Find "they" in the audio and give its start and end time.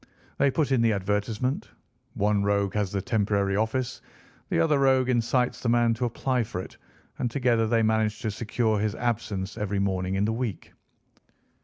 0.39-0.49, 7.67-7.83